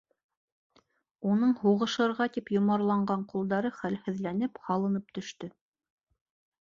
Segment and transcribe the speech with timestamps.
[1.33, 5.55] Уның һуғышырға тип йомарланған ҡулдары хәлһеҙләнеп һалынып төштө.